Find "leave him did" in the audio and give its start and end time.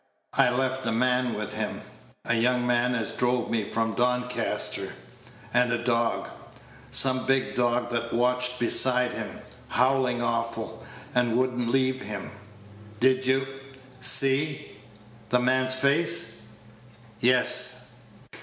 11.71-13.27